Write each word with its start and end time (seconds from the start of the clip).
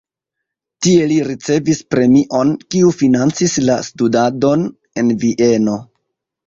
Tie 0.85 1.03
li 1.11 1.17
ricevis 1.27 1.83
premion, 1.95 2.55
kiu 2.75 2.91
financis 3.03 3.57
la 3.69 3.79
studadon 3.93 4.69
en 5.03 5.19
Vieno. 5.25 5.83